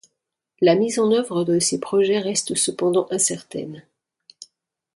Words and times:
La 0.61 0.73
mise 0.73 0.97
en 0.97 1.11
œuvre 1.11 1.43
de 1.43 1.59
ces 1.59 1.79
projets 1.79 2.17
reste 2.17 2.55
cependant 2.55 3.05
incertaine. 3.11 3.85